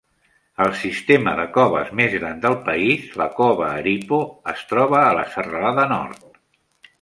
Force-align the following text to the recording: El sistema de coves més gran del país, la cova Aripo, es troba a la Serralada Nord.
El 0.63 0.71
sistema 0.83 1.33
de 1.39 1.43
coves 1.57 1.91
més 1.99 2.15
gran 2.15 2.41
del 2.45 2.57
país, 2.69 3.03
la 3.23 3.27
cova 3.41 3.67
Aripo, 3.83 4.23
es 4.55 4.65
troba 4.73 4.99
a 5.03 5.13
la 5.21 5.27
Serralada 5.37 5.87
Nord. 5.95 6.27